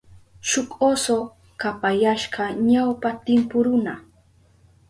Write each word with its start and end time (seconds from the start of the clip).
Shuk 0.49 0.69
oso 0.89 1.17
kapayashka 1.61 2.43
ñawpa 2.69 3.09
timpu 3.25 3.57
runa. 3.65 3.93